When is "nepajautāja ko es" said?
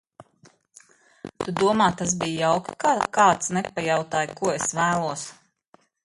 3.57-4.73